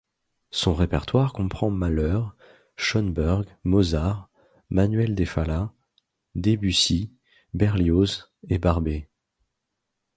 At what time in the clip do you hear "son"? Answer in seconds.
0.49-0.73